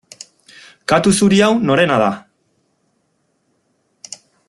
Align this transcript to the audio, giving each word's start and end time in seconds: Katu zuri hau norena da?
Katu 0.91 1.13
zuri 1.19 1.43
hau 1.47 1.51
norena 1.71 1.99
da? 2.05 2.09